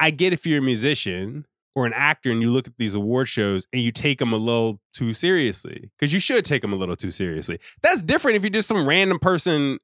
[0.00, 3.28] I get if you're a musician or an actor and you look at these award
[3.28, 6.76] shows and you take them a little too seriously because you should take them a
[6.76, 7.58] little too seriously.
[7.82, 9.78] That's different if you're just some random person.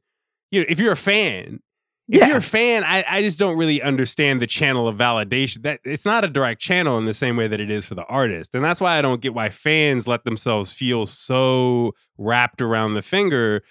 [0.50, 1.60] You know, if you're a fan,
[2.08, 2.28] if Yeah.
[2.28, 5.62] you're a fan, I, I just don't really understand the channel of validation.
[5.62, 8.04] That it's not a direct channel in the same way that it is for the
[8.04, 12.94] artist, and that's why I don't get why fans let themselves feel so wrapped around
[12.94, 13.62] the finger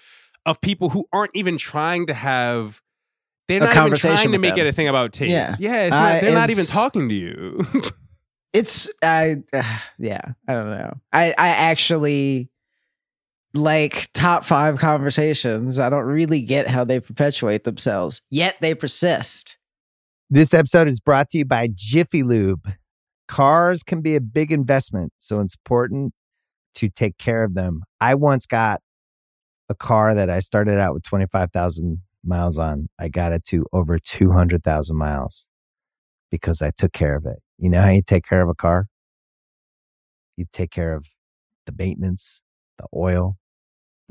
[0.46, 2.80] of people who aren't even trying to have.
[3.46, 4.66] They're A not even trying to make them.
[4.66, 5.30] it a thing about taste.
[5.30, 5.54] Yeah.
[5.58, 7.66] Yeah, not, they're not even talking to you.
[8.52, 9.36] it's I
[9.98, 10.94] yeah, I don't know.
[11.12, 12.48] I I actually
[13.54, 15.78] like top 5 conversations.
[15.78, 18.20] I don't really get how they perpetuate themselves.
[18.30, 19.56] Yet they persist.
[20.28, 22.72] This episode is brought to you by Jiffy Lube.
[23.28, 26.12] Cars can be a big investment, so it's important
[26.74, 27.82] to take care of them.
[28.00, 28.80] I once got
[29.68, 32.88] a car that I started out with 25,000 miles on.
[32.98, 35.46] I got it to over 200,000 miles
[36.30, 37.38] because I took care of it.
[37.58, 38.86] You know how you take care of a car?
[40.36, 41.06] You take care of
[41.66, 42.42] the maintenance,
[42.78, 43.36] the oil,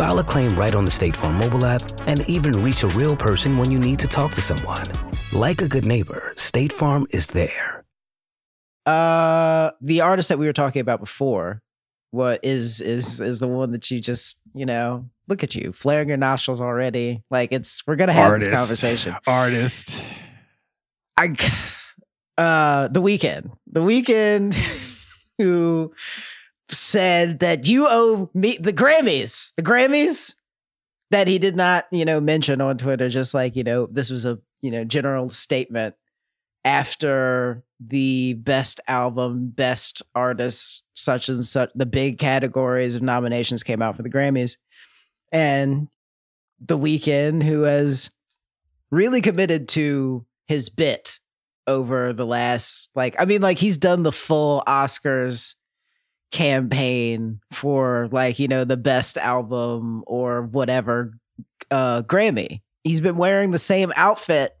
[0.00, 3.14] File a claim right on the State Farm mobile app and even reach a real
[3.14, 4.88] person when you need to talk to someone.
[5.30, 7.84] Like a good neighbor, State Farm is there.
[8.86, 11.60] Uh the artist that we were talking about before
[12.12, 16.08] what is is is the one that you just, you know, look at you, flaring
[16.08, 17.22] your nostrils already.
[17.30, 19.14] Like it's we're going to have this conversation.
[19.26, 20.00] Artist.
[21.18, 21.36] I
[22.38, 23.50] uh the Weeknd.
[23.66, 24.54] The Weeknd
[25.36, 25.92] who
[26.72, 29.54] said that you owe me the Grammys.
[29.56, 30.34] The Grammys
[31.10, 34.24] that he did not, you know, mention on Twitter just like, you know, this was
[34.24, 35.94] a, you know, general statement
[36.64, 43.82] after the best album, best artist, such and such the big categories of nominations came
[43.82, 44.56] out for the Grammys.
[45.32, 45.88] And
[46.60, 48.10] the Weeknd who has
[48.90, 51.20] really committed to his bit
[51.66, 55.54] over the last like I mean like he's done the full Oscars
[56.30, 61.12] campaign for like you know the best album or whatever
[61.70, 62.60] uh Grammy.
[62.84, 64.56] He's been wearing the same outfit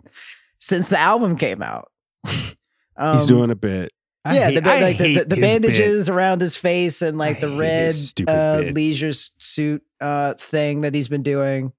[0.58, 1.90] since the album came out.
[2.96, 3.92] um, He's doing a bit.
[4.24, 5.40] I yeah, hate- the, like the, the, the his bit.
[5.40, 7.94] bandages around his face and like I the red
[8.28, 11.72] uh, leisure suit uh, thing that he's been doing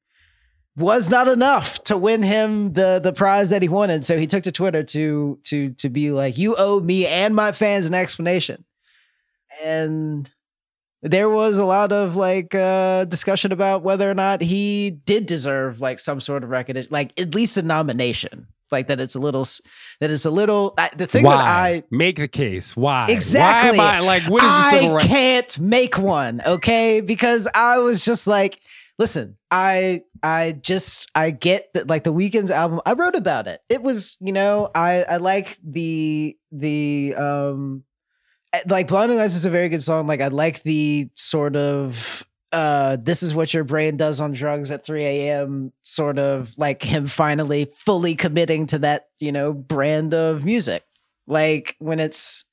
[0.76, 4.06] was not enough to win him the the prize that he wanted.
[4.06, 7.52] So he took to Twitter to to to be like, "You owe me and my
[7.52, 8.66] fans an explanation."
[9.64, 10.30] And
[11.02, 15.82] there was a lot of like uh discussion about whether or not he did deserve
[15.82, 18.48] like some sort of recognition, like at least a nomination.
[18.72, 19.46] Like that, it's a little,
[20.00, 20.74] that it's a little.
[20.78, 21.36] I, the thing Why?
[21.36, 22.76] that I make the case.
[22.76, 23.08] Why?
[23.10, 23.78] Exactly.
[23.78, 24.24] Why am I like?
[24.24, 27.02] What is the I can't make one, okay?
[27.02, 28.62] Because I was just like,
[28.98, 32.80] listen, I I just I get that like the Weeknd's album.
[32.86, 33.60] I wrote about it.
[33.68, 37.84] It was, you know, I I like the the um
[38.68, 40.08] like Blinding Lights is a very good song.
[40.08, 44.72] Like I like the sort of uh this is what your brain does on drugs
[44.72, 45.72] at 3 a.m.
[45.84, 50.84] sort of like him finally fully committing to that, you know, brand of music.
[51.28, 52.46] Like when it's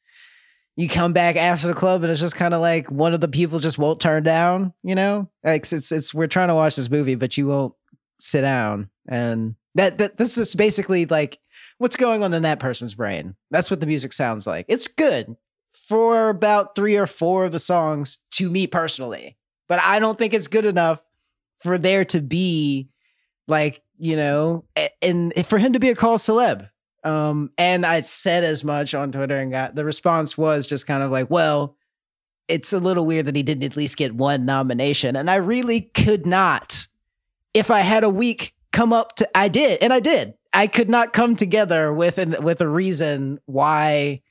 [0.76, 3.26] you come back after the club and it's just kind of like one of the
[3.26, 5.28] people just won't turn down, you know?
[5.42, 7.74] Like it's it's we're trying to watch this movie, but you won't
[8.20, 8.88] sit down.
[9.08, 11.40] And that that this is basically like
[11.78, 13.34] what's going on in that person's brain.
[13.50, 14.66] That's what the music sounds like.
[14.68, 15.37] It's good
[15.86, 19.36] for about three or four of the songs to me personally.
[19.68, 21.00] But I don't think it's good enough
[21.60, 22.88] for there to be
[23.46, 24.64] like, you know,
[25.02, 26.70] and for him to be a cause célèbre.
[27.04, 31.02] Um, and I said as much on Twitter and got the response was just kind
[31.02, 31.76] of like, well,
[32.48, 35.16] it's a little weird that he didn't at least get one nomination.
[35.16, 36.86] And I really could not,
[37.54, 40.34] if I had a week, come up to I did, and I did.
[40.52, 44.22] I could not come together with an with a reason why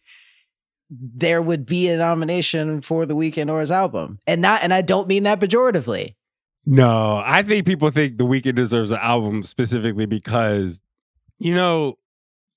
[0.90, 4.20] there would be a nomination for the Weeknd or his album.
[4.26, 6.16] And not and I don't mean that pejoratively.
[6.70, 10.82] No, I think people think The Weeknd deserves an album specifically because,
[11.40, 11.98] you know,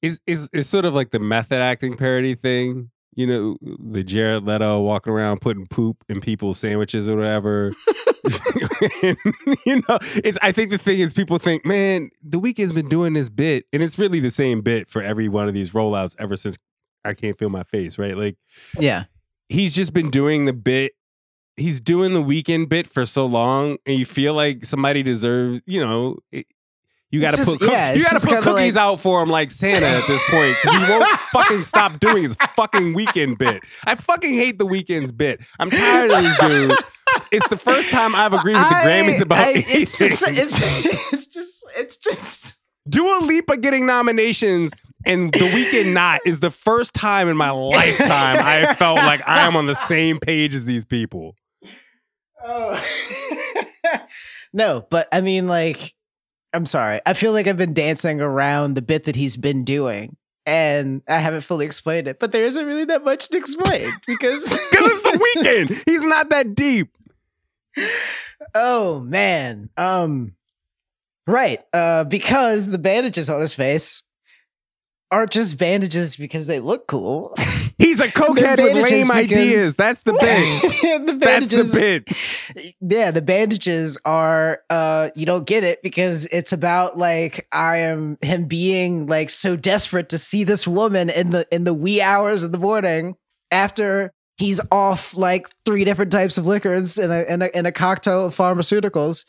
[0.03, 2.90] it's, it's, it's sort of like the method acting parody thing.
[3.14, 7.73] You know, the Jared Leto walking around putting poop in people's sandwiches or whatever.
[9.03, 9.16] And,
[9.66, 10.38] you know, it's.
[10.43, 13.83] I think the thing is, people think, man, The Weeknd's been doing this bit, and
[13.83, 16.57] it's really the same bit for every one of these rollouts ever since
[17.05, 18.17] I can't feel my face, right?
[18.17, 18.37] Like
[18.79, 19.05] Yeah.
[19.49, 20.93] he's just been doing the bit
[21.57, 25.81] he's doing the Weeknd bit for so long and you feel like somebody deserves you
[25.81, 26.47] know it,
[27.11, 29.29] you got to put cook- yeah, you got to put cookies like- out for him
[29.29, 33.63] like Santa at this point because he won't fucking stop doing his fucking Weeknd bit.
[33.85, 35.43] I fucking hate the Weeknd's bit.
[35.59, 36.73] I'm tired of this dude.
[37.33, 41.13] It's the first time I've agreed with the I- Grammys about I- it's just it's,
[41.13, 42.60] it's just it's just
[42.90, 44.72] Dua Lipa getting nominations
[45.07, 49.46] and The Weeknd not is the first time in my lifetime I felt like I
[49.46, 51.37] am on the same page as these people.
[52.44, 52.85] Oh.
[54.53, 55.94] no, but I mean, like,
[56.53, 57.00] I'm sorry.
[57.07, 61.18] I feel like I've been dancing around the bit that he's been doing, and I
[61.18, 62.18] haven't fully explained it.
[62.18, 65.83] But there isn't really that much to explain because Because it's the Weeknd.
[65.87, 66.88] He's not that deep.
[68.55, 70.35] oh man, um,
[71.27, 71.61] right.
[71.73, 74.03] Uh, because the bandages on his face
[75.11, 77.35] aren't just bandages because they look cool.
[77.79, 79.75] He's a cokehead with lame because- ideas.
[79.75, 80.63] That's the bit.
[81.07, 81.79] the That's bandages the
[82.55, 82.75] bit.
[82.81, 88.19] yeah the bandages are uh you don't get it because it's about like i am
[88.21, 92.43] him being like so desperate to see this woman in the in the wee hours
[92.43, 93.15] of the morning
[93.51, 97.73] after he's off like three different types of liquors and a, and a, and a
[97.73, 99.25] cocktail of pharmaceuticals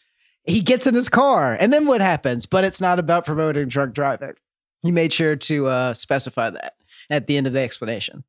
[0.46, 3.94] he gets in his car and then what happens but it's not about promoting drunk
[3.94, 4.34] driving
[4.82, 6.74] he made sure to uh specify that
[7.10, 8.24] at the end of the explanation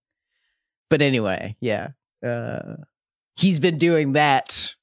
[0.90, 1.88] but anyway yeah
[2.26, 2.74] uh
[3.36, 4.74] he's been doing that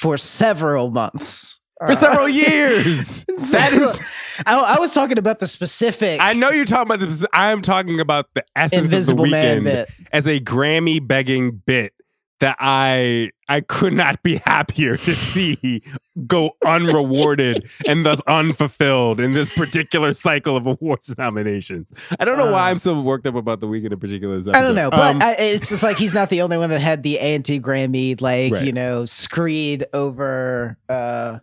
[0.00, 1.60] for several months.
[1.86, 3.24] For several years.
[3.52, 4.00] That is.
[4.46, 7.24] I, I was talking about the specific I know you're talking about this.
[7.32, 9.90] I'm talking about the essence Invisible of the Man Weeknd bit.
[10.12, 11.92] as a Grammy begging bit
[12.40, 15.82] that I I could not be happier to see
[16.26, 21.86] go unrewarded and thus unfulfilled in this particular cycle of awards nominations.
[22.18, 24.36] I don't know why Uh, I'm so worked up about the Weeknd in particular.
[24.54, 24.90] I don't know, episode.
[24.90, 27.60] but Um, I, it's just like he's not the only one that had the anti
[27.60, 28.64] Grammy, like Right.
[28.64, 31.38] you know, screed over uh,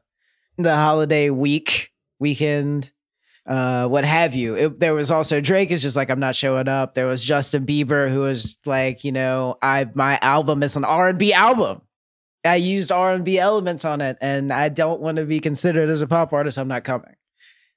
[0.58, 2.92] the holiday week weekend,
[3.48, 4.56] uh, what have you.
[4.56, 6.94] It, there was also Drake is just like I'm not showing up.
[6.94, 11.10] There was Justin Bieber who was like, you know, I my album is an R
[11.10, 11.82] and B album.
[12.46, 15.90] I used R and B elements on it, and I don't want to be considered
[15.90, 16.58] as a pop artist.
[16.58, 17.16] I'm not coming.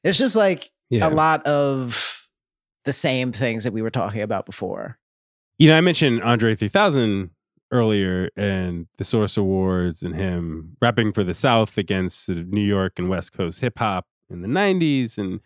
[0.03, 1.07] It's just like yeah.
[1.07, 2.27] a lot of
[2.85, 4.99] the same things that we were talking about before.
[5.59, 7.31] You know, I mentioned Andre 3000
[7.73, 13.09] earlier and the Source Awards and him rapping for the South against New York and
[13.09, 15.41] West Coast hip hop in the 90s and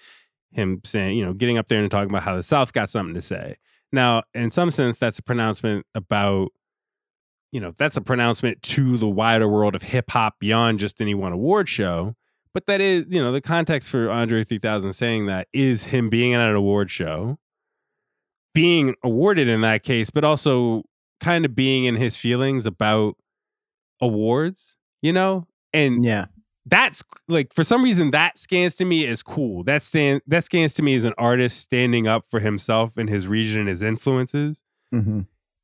[0.53, 3.15] him saying, you know, getting up there and talking about how the South got something
[3.15, 3.57] to say.
[3.93, 6.49] Now, in some sense, that's a pronouncement about,
[7.53, 11.15] you know, that's a pronouncement to the wider world of hip hop beyond just any
[11.15, 12.15] one award show.
[12.53, 16.35] But that is, you know, the context for Andre 3000 saying that is him being
[16.35, 17.39] at an award show,
[18.55, 20.85] being awarded in that case, but also
[21.21, 23.17] kind of being in his feelings about
[24.01, 25.47] awards, you know?
[25.73, 26.27] And Yeah.
[26.67, 29.65] That's like for some reason that scans to me as cool.
[29.65, 33.27] That stand that scans to me as an artist standing up for himself and his
[33.27, 34.63] region and his influences.
[34.95, 35.21] Mm-hmm.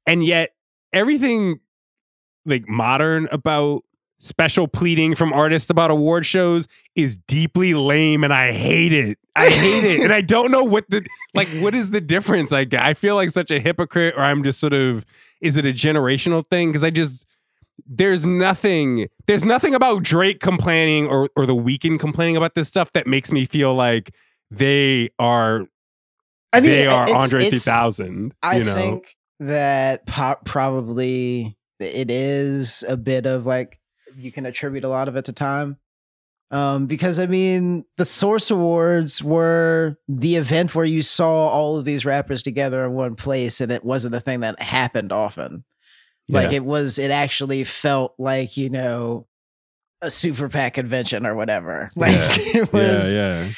[0.07, 0.55] And yet
[0.93, 1.61] everything
[2.45, 3.85] like modern about
[4.19, 9.19] special pleading from artists about award shows is deeply lame and I hate it.
[9.35, 10.01] I hate it.
[10.01, 12.51] And I don't know what the like what is the difference?
[12.51, 15.07] Like I feel like such a hypocrite or I'm just sort of
[15.41, 17.25] is it a generational thing cuz I just
[17.87, 22.93] there's nothing there's nothing about Drake complaining or or the Weeknd complaining about this stuff
[22.93, 24.14] that makes me feel like
[24.51, 25.66] they are
[26.53, 28.75] I mean, they are it's- Andre it's- 3000, I you know.
[28.75, 33.79] think that pop probably it is a bit of like
[34.16, 35.77] you can attribute a lot of it to time.
[36.53, 41.85] Um, because I mean, the Source Awards were the event where you saw all of
[41.85, 45.63] these rappers together in one place, and it wasn't a thing that happened often.
[46.31, 46.56] Like Yeah.
[46.58, 49.26] it was, it actually felt like you know
[50.02, 51.90] a super PAC convention or whatever.
[51.96, 52.35] Like Yeah.
[52.62, 53.52] it was, yeah, yeah.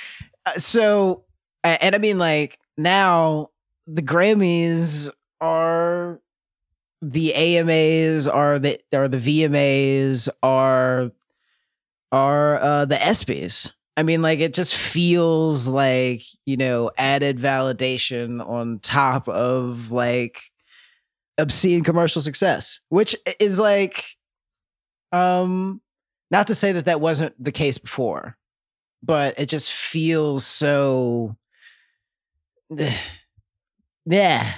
[0.47, 1.25] uh, so
[1.65, 3.51] and i mean like now
[3.87, 5.09] the grammys
[5.41, 6.21] are
[7.01, 11.13] the amas are the are the vmas are
[12.11, 13.73] are uh the ESPYs.
[13.97, 20.52] i mean like it just feels like you know added validation on top of like
[21.39, 24.05] obscene commercial success which is like
[25.13, 25.81] um
[26.31, 28.37] Not to say that that wasn't the case before,
[29.03, 31.37] but it just feels so.
[34.05, 34.53] Yeah,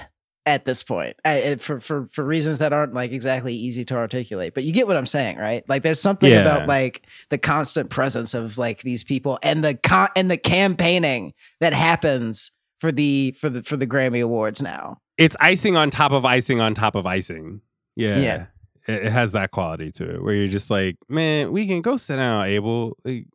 [0.47, 3.95] at this point, I, it- for for for reasons that aren't like exactly easy to
[3.95, 4.53] articulate.
[4.53, 5.63] But you get what I'm saying, right?
[5.69, 6.41] Like, there's something Yeah.
[6.41, 11.33] about like the constant presence of like these people and the con- and the campaigning
[11.59, 14.99] that happens for the for the for the Grammy Awards now.
[15.17, 17.61] It's icing on top of icing on top of icing.
[17.95, 18.17] Yeah.
[18.17, 18.45] Yeah.
[18.87, 21.97] It, it has that quality to it where you're just like, man, we can go
[21.97, 22.97] sit down, Abel.
[23.03, 23.25] Like,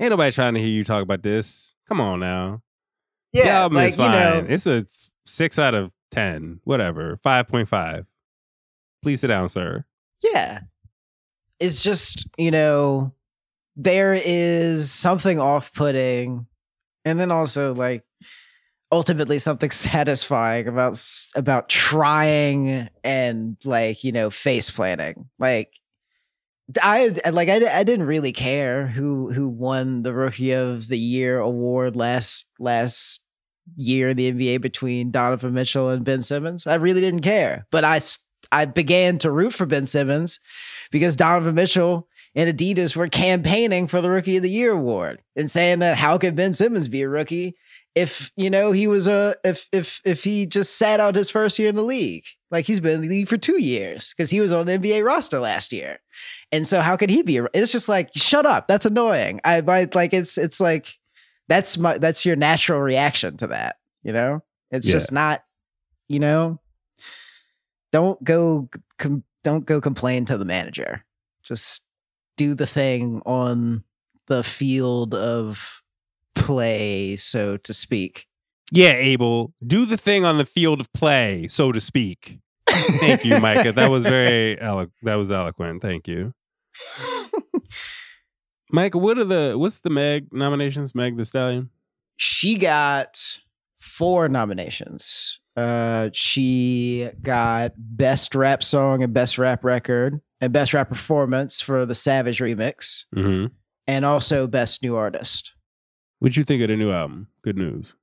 [0.00, 1.74] ain't nobody trying to hear you talk about this.
[1.86, 2.62] Come on now.
[3.32, 4.46] the album is fine.
[4.48, 4.84] it's a
[5.26, 8.06] six out of 10, whatever, 5.5.
[9.02, 9.84] Please sit down, sir.
[10.22, 10.60] Yeah.
[11.60, 13.12] It's just, you know,
[13.76, 16.46] there is something off putting
[17.04, 18.04] and then also like
[18.92, 21.00] ultimately something satisfying about
[21.34, 25.28] about trying and like, you know, face planning.
[25.38, 25.74] Like
[26.80, 31.38] I like I, I didn't really care who who won the rookie of the year
[31.38, 33.24] award last last
[33.76, 36.66] year in the NBA between Donovan Mitchell and Ben Simmons.
[36.66, 38.00] I really didn't care, but I
[38.50, 40.40] I began to root for Ben Simmons
[40.90, 45.50] because Donovan Mitchell and Adidas were campaigning for the Rookie of the Year award and
[45.50, 47.56] saying that how could Ben Simmons be a rookie
[47.94, 51.58] if you know he was a if if if he just sat out his first
[51.58, 54.40] year in the league like he's been in the league for two years because he
[54.40, 55.98] was on the NBA roster last year,
[56.52, 57.38] and so how could he be?
[57.38, 58.68] a- It's just like shut up.
[58.68, 59.40] That's annoying.
[59.44, 60.88] I, I like it's it's like
[61.48, 63.76] that's my that's your natural reaction to that.
[64.02, 64.92] You know, it's Yeah.
[64.92, 65.42] just not.
[66.08, 66.60] You know,
[67.92, 68.68] don't go
[68.98, 71.04] com- don't go complain to the manager.
[71.42, 71.86] Just
[72.36, 73.84] do the thing on
[74.26, 75.82] the field of
[76.46, 78.26] play, so to speak.
[78.72, 82.38] Yeah, Abel, do the thing on the field of play, so to speak.
[82.68, 83.72] Thank you, Micah.
[83.72, 85.80] That was very elo- that was eloquent.
[85.82, 86.32] Thank you.
[88.70, 90.94] Micah, what are the what's the Meg nominations?
[90.94, 91.70] Meg Thee Stallion?
[92.16, 93.38] she got
[93.80, 95.40] four nominations.
[95.56, 101.84] Uh, she got best rap song and best rap record and best rap performance for
[101.86, 103.46] the Savage remix, Mm-hmm.
[103.86, 105.53] and also best new artist.
[106.18, 107.28] What'd you think of the new album?
[107.42, 107.94] Good news.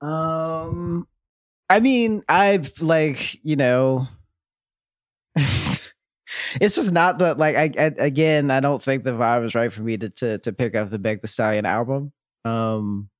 [0.00, 1.08] Um,
[1.70, 4.06] I mean, I've like you know,
[5.36, 9.72] it's just not that like I, I again I don't think the vibe is right
[9.72, 12.12] for me to to to pick up the Meg Thee Stallion album.
[12.44, 13.10] Um,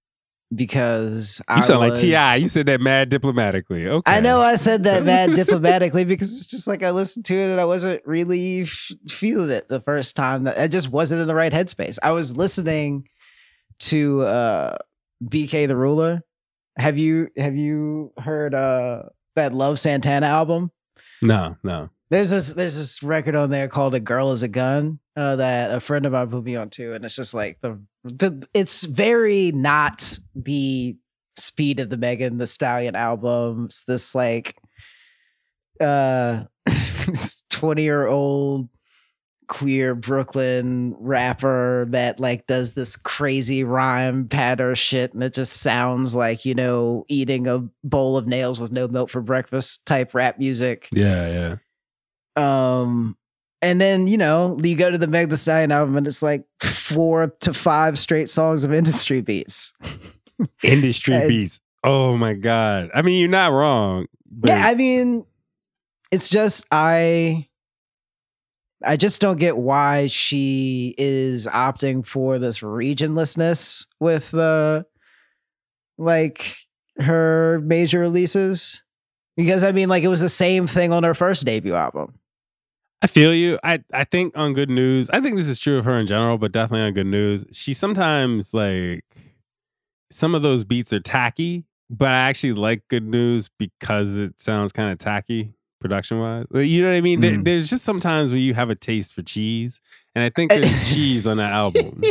[0.54, 2.40] because You I sound like Ti.
[2.40, 3.86] You said that mad diplomatically.
[3.86, 7.34] Okay, I know I said that mad diplomatically because it's just like I listened to
[7.34, 10.44] it and I wasn't really f- feeling it the first time.
[10.44, 11.98] That I just wasn't in the right headspace.
[12.02, 13.08] I was listening
[13.80, 14.78] to uh
[15.24, 16.22] Bktherula.
[16.76, 19.04] Have you have you heard uh
[19.36, 20.70] that Love Santana album?
[21.22, 21.90] No, no.
[22.10, 25.72] There's this there's this record on there called "A Girl Is a Gun" uh, that
[25.72, 28.84] a friend of mine put me on too, and it's just like the, the it's
[28.84, 30.96] very not the
[31.36, 33.84] speed of the Megan Thee Stallion albums.
[33.86, 34.56] This like
[35.80, 36.44] uh
[37.50, 38.68] twenty year old
[39.48, 46.14] queer Brooklyn rapper that like does this crazy rhyme pattern shit, and it just sounds
[46.14, 50.38] like you know eating a bowl of nails with no milk for breakfast type rap
[50.38, 50.88] music.
[50.92, 51.56] Yeah,
[52.36, 52.80] yeah.
[52.80, 53.16] Um,
[53.60, 56.44] and then you know you go to the Meg Thee Stallion album, and it's like
[56.62, 59.72] four to five straight songs of industry beats.
[60.62, 61.60] Industry I- beats.
[61.84, 62.90] Oh my god.
[62.94, 64.06] I mean, you're not wrong.
[64.30, 65.24] But yeah, I mean,
[66.10, 67.47] it's just I.
[68.84, 74.86] I just don't get why she is opting for this regionlessness with the
[75.96, 76.56] like
[76.98, 78.82] her major releases.
[79.36, 82.18] Because I mean, like it was the same thing on her first debut album.
[83.02, 83.58] I feel you.
[83.62, 86.38] I I think on Good News, I think this is true of her in general,
[86.38, 89.04] but definitely on Good News, she sometimes like
[90.10, 94.72] some of those beats are tacky, but I actually like Good News because it sounds
[94.72, 96.46] kind of tacky production wise.
[96.52, 97.20] You know what I mean?
[97.20, 97.44] There- Mm.
[97.44, 99.80] there's just sometimes where you have a taste for cheese,
[100.14, 102.02] and I think there's cheese on that album.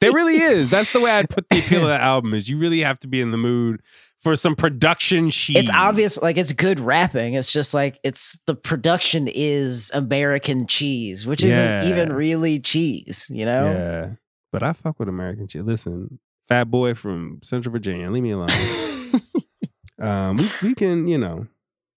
[0.00, 0.70] There really is.
[0.70, 2.34] That's the way I'd put the appeal of that album.
[2.34, 3.80] Is you really have to be in the mood
[4.20, 5.56] for some production cheese.
[5.58, 7.34] It's obvious, like it's good rapping.
[7.34, 11.80] It's just like it's the production is American cheese, which Yeah.
[11.80, 13.64] isn't even really cheese, you know?
[13.72, 14.08] Yeah,
[14.52, 15.62] but I fuck with American cheese.
[15.64, 18.48] Listen, Fat Boy from Central Virginia, leave me alone.
[20.00, 21.46] um, we we can, you know,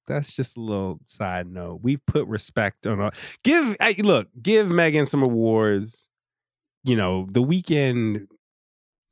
[0.08, 1.80] that's just a little side note.
[1.84, 3.12] We've put respect on our
[3.44, 3.76] give.
[3.80, 6.08] I, look, give Megan some awards.
[6.84, 8.28] You know, the Weeknd.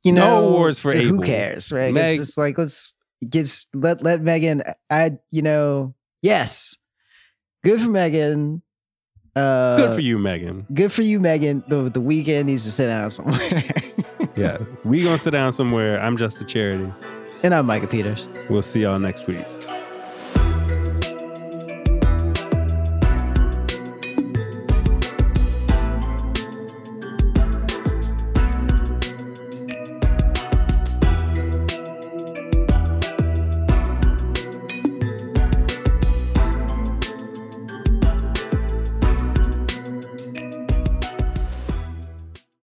[0.04, 1.22] you know, No awards for who Abel.
[1.24, 1.92] cares, right?
[1.92, 2.94] Meg- it's just like let's
[3.28, 4.62] get let let Megan.
[4.90, 6.76] I you know yes,
[7.64, 8.62] good for Megan.
[9.36, 10.64] Uh, Good for you, Megan.
[10.72, 11.64] Good for you, Megan.
[11.66, 13.64] The the Weeknd needs to sit down somewhere.
[14.36, 14.58] Yeah.
[14.84, 16.00] we gonna sit down somewhere.
[16.00, 16.92] I'm Justin Charity.
[17.42, 18.28] and I'm Micah Peters.
[18.48, 19.44] We'll see y'all next week.